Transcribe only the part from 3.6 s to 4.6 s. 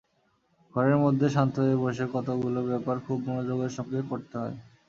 সঙ্গে করতে হয়।